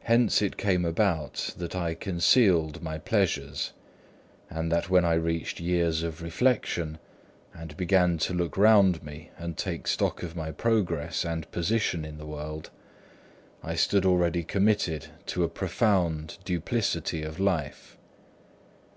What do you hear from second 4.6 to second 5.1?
that when